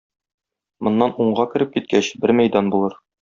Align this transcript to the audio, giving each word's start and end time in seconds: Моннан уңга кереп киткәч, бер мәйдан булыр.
Моннан 0.87 1.13
уңга 1.25 1.45
кереп 1.53 1.77
киткәч, 1.79 2.13
бер 2.25 2.35
мәйдан 2.41 2.73
булыр. 2.77 2.97